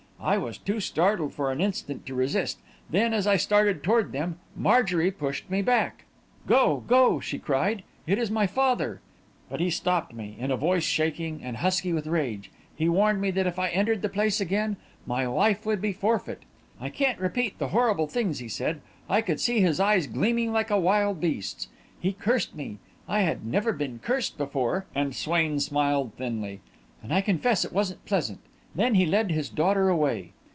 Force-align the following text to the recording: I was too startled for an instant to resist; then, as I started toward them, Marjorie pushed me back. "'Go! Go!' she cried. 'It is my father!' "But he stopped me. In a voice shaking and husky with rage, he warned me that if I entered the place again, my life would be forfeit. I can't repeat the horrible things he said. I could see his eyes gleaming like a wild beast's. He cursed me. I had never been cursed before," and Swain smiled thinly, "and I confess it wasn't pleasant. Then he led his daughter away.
I 0.23 0.37
was 0.37 0.59
too 0.59 0.79
startled 0.79 1.33
for 1.33 1.51
an 1.51 1.59
instant 1.59 2.05
to 2.05 2.13
resist; 2.13 2.59
then, 2.87 3.11
as 3.11 3.25
I 3.25 3.37
started 3.37 3.81
toward 3.81 4.11
them, 4.11 4.37
Marjorie 4.55 5.09
pushed 5.09 5.49
me 5.49 5.63
back. 5.63 6.03
"'Go! 6.45 6.83
Go!' 6.85 7.19
she 7.19 7.39
cried. 7.39 7.81
'It 8.05 8.19
is 8.19 8.29
my 8.29 8.45
father!' 8.45 9.01
"But 9.49 9.61
he 9.61 9.71
stopped 9.71 10.13
me. 10.13 10.35
In 10.37 10.51
a 10.51 10.55
voice 10.57 10.83
shaking 10.83 11.41
and 11.41 11.57
husky 11.57 11.91
with 11.91 12.05
rage, 12.05 12.51
he 12.75 12.87
warned 12.87 13.19
me 13.19 13.31
that 13.31 13.47
if 13.47 13.57
I 13.57 13.69
entered 13.69 14.03
the 14.03 14.09
place 14.09 14.39
again, 14.39 14.77
my 15.07 15.25
life 15.25 15.65
would 15.65 15.81
be 15.81 15.91
forfeit. 15.91 16.43
I 16.79 16.89
can't 16.89 17.19
repeat 17.19 17.57
the 17.57 17.69
horrible 17.69 18.05
things 18.05 18.37
he 18.37 18.47
said. 18.47 18.81
I 19.09 19.21
could 19.23 19.39
see 19.39 19.61
his 19.61 19.79
eyes 19.79 20.05
gleaming 20.05 20.51
like 20.51 20.69
a 20.69 20.77
wild 20.79 21.19
beast's. 21.19 21.67
He 21.99 22.13
cursed 22.13 22.53
me. 22.53 22.77
I 23.09 23.21
had 23.21 23.43
never 23.43 23.73
been 23.73 23.97
cursed 23.97 24.37
before," 24.37 24.85
and 24.93 25.15
Swain 25.15 25.59
smiled 25.59 26.13
thinly, 26.13 26.59
"and 27.01 27.11
I 27.11 27.21
confess 27.21 27.65
it 27.65 27.73
wasn't 27.73 28.05
pleasant. 28.05 28.39
Then 28.73 28.95
he 28.95 29.05
led 29.05 29.31
his 29.31 29.49
daughter 29.49 29.89
away. 29.89 30.31